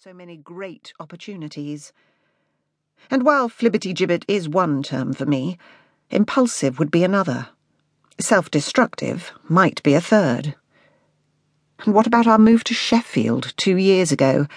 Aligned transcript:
so 0.00 0.12
many 0.12 0.36
great 0.36 0.92
opportunities. 0.98 1.92
And 3.10 3.22
while 3.22 3.48
flibbity 3.48 3.94
gibbet 3.94 4.24
is 4.26 4.48
one 4.48 4.82
term 4.82 5.12
for 5.12 5.24
me, 5.24 5.56
impulsive 6.10 6.80
would 6.80 6.90
be 6.90 7.04
another. 7.04 7.48
Self 8.18 8.50
destructive 8.50 9.30
might 9.48 9.82
be 9.84 9.94
a 9.94 10.00
third. 10.00 10.56
And 11.84 11.94
what 11.94 12.08
about 12.08 12.26
our 12.26 12.38
move 12.38 12.64
to 12.64 12.74
Sheffield 12.74 13.52
two 13.56 13.76
years 13.76 14.10
ago? 14.10 14.48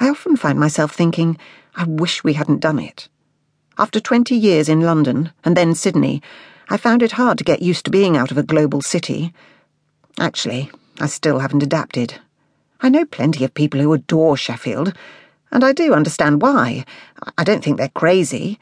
I 0.00 0.08
often 0.08 0.36
find 0.36 0.58
myself 0.58 0.92
thinking, 0.92 1.36
I 1.74 1.84
wish 1.84 2.24
we 2.24 2.32
hadn't 2.32 2.60
done 2.60 2.78
it. 2.78 3.08
After 3.76 4.00
20 4.00 4.34
years 4.34 4.70
in 4.70 4.80
London 4.80 5.32
and 5.44 5.54
then 5.54 5.74
Sydney, 5.74 6.22
I 6.70 6.78
found 6.78 7.02
it 7.02 7.12
hard 7.12 7.36
to 7.38 7.44
get 7.44 7.60
used 7.60 7.84
to 7.84 7.90
being 7.90 8.16
out 8.16 8.30
of 8.30 8.38
a 8.38 8.42
global 8.42 8.80
city. 8.80 9.34
Actually, 10.18 10.70
I 10.98 11.06
still 11.06 11.40
haven't 11.40 11.62
adapted. 11.62 12.20
I 12.80 12.88
know 12.88 13.04
plenty 13.04 13.44
of 13.44 13.54
people 13.54 13.80
who 13.80 13.92
adore 13.92 14.36
Sheffield, 14.36 14.92
and 15.50 15.64
I 15.64 15.72
do 15.72 15.94
understand 15.94 16.42
why. 16.42 16.84
I 17.38 17.44
don't 17.44 17.64
think 17.64 17.78
they're 17.78 17.88
crazy. 17.88 18.58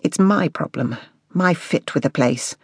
It's 0.00 0.18
my 0.18 0.48
problem, 0.48 0.96
my 1.32 1.52
fit 1.52 1.94
with 1.94 2.04
the 2.04 2.10
place. 2.10 2.54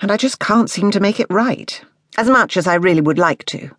And 0.00 0.12
I 0.12 0.16
just 0.16 0.38
can't 0.38 0.70
seem 0.70 0.90
to 0.92 1.00
make 1.00 1.18
it 1.18 1.26
right, 1.30 1.80
as 2.16 2.28
much 2.28 2.56
as 2.56 2.66
I 2.66 2.74
really 2.74 3.00
would 3.00 3.18
like 3.18 3.44
to. 3.46 3.70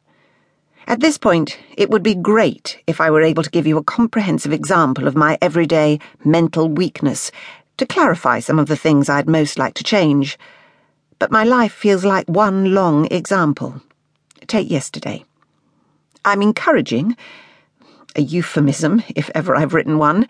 At 0.86 1.00
this 1.00 1.18
point, 1.18 1.58
it 1.78 1.90
would 1.90 2.04
be 2.04 2.16
great 2.16 2.84
if 2.88 3.00
I 3.00 3.10
were 3.10 3.22
able 3.22 3.44
to 3.44 3.50
give 3.50 3.66
you 3.66 3.78
a 3.78 3.84
comprehensive 3.84 4.52
example 4.52 5.08
of 5.08 5.16
my 5.16 5.38
everyday 5.42 6.00
mental 6.26 6.68
weakness 6.68 7.32
to 7.78 7.86
clarify 7.86 8.40
some 8.40 8.60
of 8.60 8.68
the 8.68 8.76
things 8.76 9.08
I'd 9.08 9.30
most 9.30 9.58
like 9.58 9.76
to 9.76 9.84
change. 9.84 10.38
But 11.20 11.32
my 11.32 11.46
life 11.46 11.72
feels 11.72 12.04
like 12.04 12.28
one 12.28 12.74
long 12.74 13.08
example. 13.12 13.82
Take 14.48 14.70
yesterday. 14.70 15.24
I'm 16.26 16.42
encouraging, 16.42 17.18
a 18.16 18.22
euphemism, 18.22 19.04
if 19.16 19.30
ever 19.36 19.56
I've 19.56 19.74
written 19.74 19.98
one, 19.98 20.28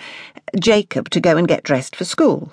Jacob 0.60 1.10
to 1.12 1.20
go 1.20 1.38
and 1.38 1.48
get 1.48 1.64
dressed 1.64 1.96
for 1.96 2.06
school. 2.06 2.52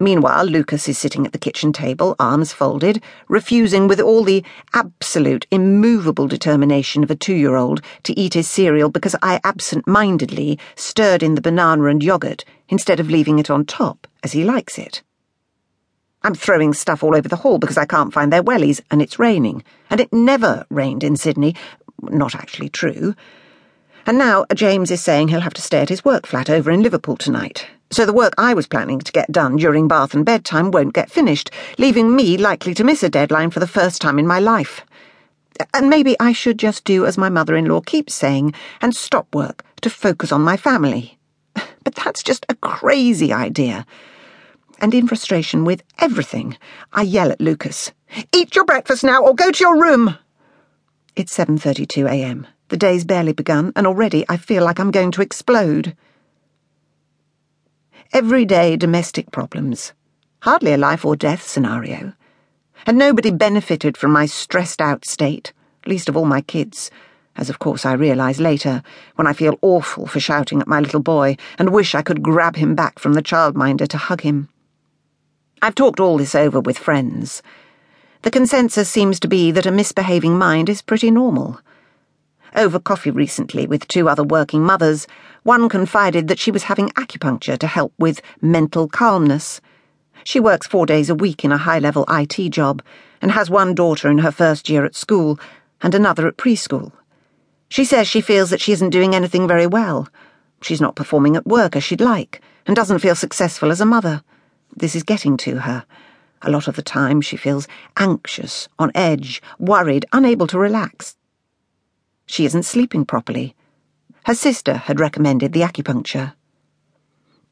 Meanwhile, 0.00 0.46
Lucas 0.46 0.88
is 0.88 0.98
sitting 0.98 1.24
at 1.24 1.32
the 1.32 1.38
kitchen 1.38 1.72
table, 1.72 2.16
arms 2.18 2.52
folded, 2.52 3.00
refusing 3.28 3.86
with 3.86 4.00
all 4.00 4.24
the 4.24 4.42
absolute, 4.72 5.46
immovable 5.52 6.26
determination 6.26 7.04
of 7.04 7.12
a 7.12 7.14
two 7.14 7.34
year 7.34 7.54
old 7.54 7.80
to 8.02 8.18
eat 8.18 8.34
his 8.34 8.50
cereal 8.50 8.90
because 8.90 9.14
I 9.22 9.40
absent 9.44 9.86
mindedly 9.86 10.58
stirred 10.74 11.22
in 11.22 11.36
the 11.36 11.40
banana 11.40 11.84
and 11.84 12.02
yogurt 12.02 12.44
instead 12.68 12.98
of 12.98 13.08
leaving 13.08 13.38
it 13.38 13.50
on 13.50 13.64
top, 13.64 14.08
as 14.24 14.32
he 14.32 14.42
likes 14.42 14.78
it. 14.78 15.02
I'm 16.24 16.34
throwing 16.34 16.72
stuff 16.72 17.04
all 17.04 17.14
over 17.14 17.28
the 17.28 17.36
hall 17.36 17.58
because 17.58 17.76
I 17.76 17.84
can't 17.84 18.12
find 18.12 18.32
their 18.32 18.42
wellies, 18.42 18.80
and 18.90 19.00
it's 19.00 19.18
raining. 19.18 19.62
And 19.90 20.00
it 20.00 20.12
never 20.12 20.66
rained 20.70 21.04
in 21.04 21.16
Sydney, 21.16 21.54
not 22.02 22.34
actually 22.34 22.68
true. 22.68 23.14
And 24.06 24.18
now 24.18 24.44
uh, 24.50 24.54
James 24.54 24.90
is 24.90 25.02
saying 25.02 25.28
he'll 25.28 25.40
have 25.40 25.54
to 25.54 25.62
stay 25.62 25.80
at 25.80 25.88
his 25.88 26.04
work 26.04 26.26
flat 26.26 26.50
over 26.50 26.70
in 26.70 26.82
Liverpool 26.82 27.16
tonight. 27.16 27.66
So 27.90 28.04
the 28.04 28.12
work 28.12 28.34
I 28.36 28.52
was 28.52 28.66
planning 28.66 28.98
to 29.00 29.12
get 29.12 29.32
done 29.32 29.56
during 29.56 29.88
bath 29.88 30.14
and 30.14 30.24
bedtime 30.24 30.70
won't 30.70 30.94
get 30.94 31.10
finished, 31.10 31.50
leaving 31.78 32.14
me 32.14 32.36
likely 32.36 32.74
to 32.74 32.84
miss 32.84 33.02
a 33.02 33.08
deadline 33.08 33.50
for 33.50 33.60
the 33.60 33.66
first 33.66 34.02
time 34.02 34.18
in 34.18 34.26
my 34.26 34.40
life. 34.40 34.84
And 35.72 35.88
maybe 35.88 36.16
I 36.18 36.32
should 36.32 36.58
just 36.58 36.84
do 36.84 37.06
as 37.06 37.16
my 37.16 37.28
mother 37.28 37.56
in 37.56 37.66
law 37.66 37.80
keeps 37.80 38.14
saying 38.14 38.54
and 38.82 38.94
stop 38.94 39.32
work 39.34 39.64
to 39.82 39.90
focus 39.90 40.32
on 40.32 40.42
my 40.42 40.56
family. 40.56 41.18
But 41.84 41.94
that's 41.94 42.22
just 42.22 42.46
a 42.48 42.54
crazy 42.56 43.32
idea. 43.32 43.86
And 44.80 44.94
in 44.94 45.06
frustration 45.06 45.64
with 45.64 45.82
everything, 45.98 46.56
I 46.92 47.02
yell 47.02 47.30
at 47.30 47.40
Lucas, 47.40 47.92
Eat 48.32 48.56
your 48.56 48.64
breakfast 48.64 49.04
now 49.04 49.22
or 49.22 49.34
go 49.34 49.50
to 49.50 49.60
your 49.60 49.80
room! 49.80 50.18
It's 51.16 51.36
7:32 51.36 52.10
a.m. 52.10 52.44
The 52.70 52.76
day's 52.76 53.04
barely 53.04 53.32
begun, 53.32 53.72
and 53.76 53.86
already 53.86 54.24
I 54.28 54.36
feel 54.36 54.64
like 54.64 54.80
I'm 54.80 54.90
going 54.90 55.12
to 55.12 55.22
explode. 55.22 55.96
Everyday 58.12 58.76
domestic 58.76 59.30
problems. 59.30 59.92
Hardly 60.42 60.72
a 60.72 60.76
life 60.76 61.04
or 61.04 61.14
death 61.14 61.46
scenario. 61.46 62.14
And 62.84 62.98
nobody 62.98 63.30
benefited 63.30 63.96
from 63.96 64.10
my 64.10 64.26
stressed 64.26 64.80
out 64.80 65.04
state, 65.04 65.52
least 65.86 66.08
of 66.08 66.16
all 66.16 66.24
my 66.24 66.40
kids, 66.40 66.90
as 67.36 67.48
of 67.48 67.60
course 67.60 67.86
I 67.86 67.92
realise 67.92 68.40
later, 68.40 68.82
when 69.14 69.28
I 69.28 69.34
feel 69.34 69.56
awful 69.62 70.08
for 70.08 70.18
shouting 70.18 70.60
at 70.60 70.66
my 70.66 70.80
little 70.80 71.00
boy 71.00 71.36
and 71.60 71.70
wish 71.70 71.94
I 71.94 72.02
could 72.02 72.24
grab 72.24 72.56
him 72.56 72.74
back 72.74 72.98
from 72.98 73.12
the 73.12 73.22
childminder 73.22 73.86
to 73.86 73.98
hug 73.98 74.22
him. 74.22 74.48
I've 75.62 75.76
talked 75.76 76.00
all 76.00 76.18
this 76.18 76.34
over 76.34 76.58
with 76.58 76.76
friends. 76.76 77.40
The 78.24 78.30
consensus 78.30 78.88
seems 78.88 79.20
to 79.20 79.28
be 79.28 79.50
that 79.50 79.66
a 79.66 79.70
misbehaving 79.70 80.38
mind 80.38 80.70
is 80.70 80.80
pretty 80.80 81.10
normal. 81.10 81.60
Over 82.56 82.78
coffee 82.78 83.10
recently 83.10 83.66
with 83.66 83.86
two 83.86 84.08
other 84.08 84.24
working 84.24 84.62
mothers, 84.62 85.06
one 85.42 85.68
confided 85.68 86.28
that 86.28 86.38
she 86.38 86.50
was 86.50 86.62
having 86.62 86.88
acupuncture 86.92 87.58
to 87.58 87.66
help 87.66 87.92
with 87.98 88.22
mental 88.40 88.88
calmness. 88.88 89.60
She 90.24 90.40
works 90.40 90.66
four 90.66 90.86
days 90.86 91.10
a 91.10 91.14
week 91.14 91.44
in 91.44 91.52
a 91.52 91.58
high 91.58 91.80
level 91.80 92.06
IT 92.08 92.48
job 92.48 92.82
and 93.20 93.30
has 93.32 93.50
one 93.50 93.74
daughter 93.74 94.08
in 94.08 94.16
her 94.16 94.32
first 94.32 94.70
year 94.70 94.86
at 94.86 94.96
school 94.96 95.38
and 95.82 95.94
another 95.94 96.26
at 96.26 96.38
preschool. 96.38 96.92
She 97.68 97.84
says 97.84 98.08
she 98.08 98.22
feels 98.22 98.48
that 98.48 98.60
she 98.62 98.72
isn't 98.72 98.88
doing 98.88 99.14
anything 99.14 99.46
very 99.46 99.66
well. 99.66 100.08
She's 100.62 100.80
not 100.80 100.96
performing 100.96 101.36
at 101.36 101.46
work 101.46 101.76
as 101.76 101.84
she'd 101.84 102.00
like 102.00 102.40
and 102.66 102.74
doesn't 102.74 103.00
feel 103.00 103.16
successful 103.16 103.70
as 103.70 103.82
a 103.82 103.84
mother. 103.84 104.22
This 104.74 104.96
is 104.96 105.02
getting 105.02 105.36
to 105.36 105.58
her. 105.58 105.84
A 106.46 106.50
lot 106.50 106.68
of 106.68 106.76
the 106.76 106.82
time, 106.82 107.22
she 107.22 107.38
feels 107.38 107.66
anxious, 107.96 108.68
on 108.78 108.92
edge, 108.94 109.40
worried, 109.58 110.04
unable 110.12 110.46
to 110.48 110.58
relax. 110.58 111.16
She 112.26 112.44
isn't 112.44 112.64
sleeping 112.64 113.06
properly. 113.06 113.56
Her 114.26 114.34
sister 114.34 114.74
had 114.74 115.00
recommended 115.00 115.54
the 115.54 115.62
acupuncture. 115.62 116.34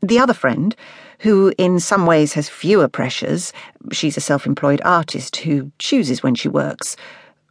The 0.03 0.19
other 0.19 0.35
friend, 0.35 0.77
who 1.21 1.55
in 1.57 1.81
some 1.81 2.05
ways 2.05 2.35
has 2.35 2.51
fewer 2.51 2.87
pressures, 2.87 3.55
she's 3.93 4.19
a 4.19 4.21
self 4.21 4.45
employed 4.45 4.83
artist 4.85 5.37
who 5.37 5.73
chooses 5.79 6.23
when 6.23 6.35
she 6.35 6.49
works, 6.49 6.95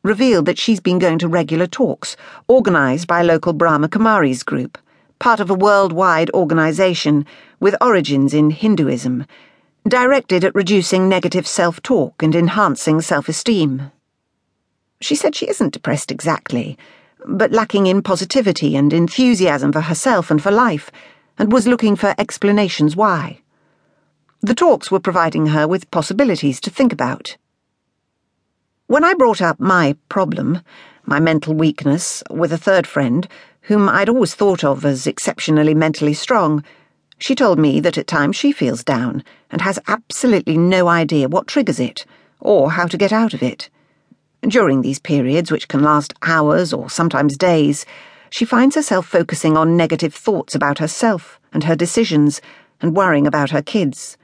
revealed 0.04 0.46
that 0.46 0.60
she's 0.60 0.80
been 0.80 1.00
going 1.00 1.18
to 1.20 1.28
regular 1.28 1.66
talks, 1.66 2.16
organised 2.50 3.08
by 3.08 3.22
a 3.22 3.24
local 3.24 3.54
Brahma 3.54 3.90
Kumaris 3.90 4.46
group, 4.46 4.78
part 5.18 5.40
of 5.40 5.50
a 5.50 5.56
worldwide 5.56 6.30
organisation 6.36 7.26
with 7.60 7.76
origins 7.82 8.32
in 8.32 8.52
Hinduism 8.52 9.26
directed 9.88 10.44
at 10.44 10.54
reducing 10.54 11.10
negative 11.10 11.48
self 11.48 11.82
talk 11.82 12.22
and 12.22 12.36
enhancing 12.36 13.02
self 13.02 13.28
esteem. 13.28 13.92
She 15.00 15.16
said 15.16 15.36
she 15.36 15.50
isn't 15.50 15.74
depressed 15.74 16.12
exactly, 16.12 16.78
but 17.26 17.52
lacking 17.52 17.88
in 17.88 18.04
positivity 18.04 18.76
and 18.76 18.94
enthusiasm 18.94 19.72
for 19.72 19.82
herself 19.82 20.30
and 20.30 20.42
for 20.42 20.52
life, 20.52 20.92
and 21.38 21.52
was 21.52 21.68
looking 21.68 21.96
for 21.96 22.14
explanations 22.18 22.96
why. 22.96 23.42
The 24.42 24.56
talks 24.56 24.92
were 24.92 25.00
providing 25.00 25.48
her 25.48 25.68
with 25.68 25.90
possibilities 25.92 26.60
to 26.62 26.70
think 26.70 26.94
about. 26.94 27.38
When 28.88 29.04
I 29.04 29.14
brought 29.14 29.42
up 29.42 29.60
my 29.60 29.96
problem, 30.10 30.62
my 31.06 31.20
mental 31.20 31.54
weakness, 31.54 32.24
with 32.30 32.54
a 32.54 32.58
third 32.58 32.86
friend, 32.86 33.28
whom 33.62 33.90
I'd 33.90 34.10
always 34.10 34.36
thought 34.36 34.64
of 34.64 34.86
as 34.86 35.08
exceptionally 35.08 35.74
mentally 35.74 36.14
strong, 36.14 36.64
she 37.22 37.36
told 37.36 37.60
me 37.60 37.80
that 37.80 38.00
at 38.00 38.08
times 38.08 38.36
she 38.36 38.52
feels 38.52 38.84
down 38.84 39.24
and 39.52 39.62
has 39.62 39.78
absolutely 39.88 40.58
no 40.58 40.88
idea 40.88 41.30
what 41.30 41.46
triggers 41.46 41.80
it 41.80 42.04
or 42.40 42.72
how 42.72 42.88
to 42.88 42.98
get 42.98 43.14
out 43.14 43.36
of 43.36 43.44
it. 43.44 43.70
During 44.42 44.82
these 44.82 44.98
periods, 44.98 45.52
which 45.52 45.68
can 45.68 45.84
last 45.84 46.16
hours 46.24 46.74
or 46.74 46.90
sometimes 46.90 47.38
days, 47.38 47.86
she 48.32 48.44
finds 48.44 48.76
herself 48.76 49.06
focusing 49.06 49.56
on 49.56 49.78
negative 49.78 50.16
thoughts 50.16 50.56
about 50.56 50.80
herself 50.80 51.40
and 51.54 51.64
her 51.66 51.76
decisions 51.76 52.42
and 52.82 52.96
worrying 52.96 53.28
about 53.28 53.52
her 53.52 53.62
kids. 53.62 54.18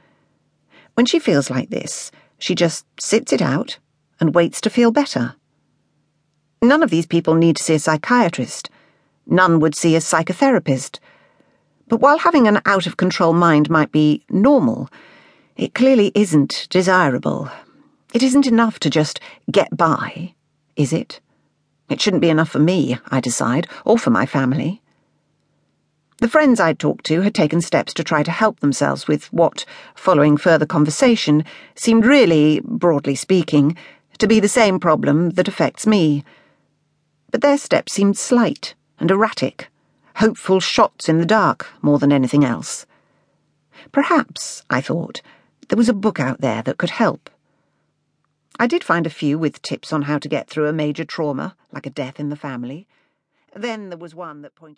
When 0.94 1.06
she 1.06 1.20
feels 1.20 1.50
like 1.50 1.70
this, 1.70 2.10
she 2.40 2.56
just 2.56 2.84
sits 2.98 3.32
it 3.32 3.40
out 3.40 3.78
and 4.18 4.34
waits 4.34 4.60
to 4.62 4.70
feel 4.70 4.90
better. 4.90 5.36
None 6.60 6.82
of 6.82 6.90
these 6.90 7.06
people 7.06 7.36
need 7.36 7.58
to 7.58 7.62
see 7.62 7.74
a 7.74 7.78
psychiatrist. 7.78 8.70
None 9.24 9.60
would 9.60 9.76
see 9.76 9.94
a 9.94 10.00
psychotherapist 10.00 10.98
but 11.88 12.00
while 12.00 12.18
having 12.18 12.46
an 12.46 12.60
out 12.66 12.86
of 12.86 12.96
control 12.96 13.32
mind 13.32 13.70
might 13.70 13.90
be 13.90 14.22
normal, 14.28 14.90
it 15.56 15.74
clearly 15.74 16.12
isn't 16.14 16.66
desirable. 16.70 17.50
It 18.12 18.22
isn't 18.22 18.46
enough 18.46 18.78
to 18.80 18.90
just 18.90 19.20
get 19.50 19.76
by, 19.76 20.34
is 20.76 20.92
it? 20.92 21.20
It 21.88 22.00
shouldn't 22.00 22.20
be 22.20 22.28
enough 22.28 22.50
for 22.50 22.58
me, 22.58 22.98
I 23.10 23.20
decide, 23.20 23.66
or 23.84 23.98
for 23.98 24.10
my 24.10 24.26
family. 24.26 24.82
The 26.18 26.28
friends 26.28 26.60
I'd 26.60 26.78
talked 26.78 27.06
to 27.06 27.22
had 27.22 27.34
taken 27.34 27.60
steps 27.60 27.94
to 27.94 28.04
try 28.04 28.22
to 28.22 28.30
help 28.30 28.60
themselves 28.60 29.06
with 29.06 29.32
what, 29.32 29.64
following 29.94 30.36
further 30.36 30.66
conversation, 30.66 31.44
seemed 31.74 32.04
really, 32.04 32.60
broadly 32.64 33.14
speaking, 33.14 33.76
to 34.18 34.26
be 34.26 34.40
the 34.40 34.48
same 34.48 34.80
problem 34.80 35.30
that 35.30 35.48
affects 35.48 35.86
me. 35.86 36.24
But 37.30 37.40
their 37.40 37.56
steps 37.56 37.92
seemed 37.92 38.18
slight 38.18 38.74
and 38.98 39.10
erratic 39.10 39.68
hopeful 40.18 40.58
shots 40.58 41.08
in 41.08 41.18
the 41.18 41.26
dark 41.26 41.68
more 41.80 42.00
than 42.00 42.12
anything 42.12 42.44
else. 42.44 42.86
Perhaps, 43.92 44.64
I 44.68 44.80
thought, 44.80 45.22
there 45.68 45.76
was 45.76 45.88
a 45.88 45.94
book 45.94 46.18
out 46.18 46.40
there 46.40 46.60
that 46.62 46.76
could 46.76 46.90
help. 46.90 47.30
I 48.58 48.66
did 48.66 48.82
find 48.82 49.06
a 49.06 49.10
few 49.10 49.38
with 49.38 49.62
tips 49.62 49.92
on 49.92 50.02
how 50.02 50.18
to 50.18 50.28
get 50.28 50.50
through 50.50 50.66
a 50.66 50.72
major 50.72 51.04
trauma, 51.04 51.56
like 51.72 51.86
a 51.86 51.90
death 51.90 52.18
in 52.18 52.30
the 52.30 52.36
family. 52.36 52.88
Then 53.54 53.90
there 53.90 53.98
was 53.98 54.12
one 54.12 54.42
that 54.42 54.56
pointed 54.56 54.76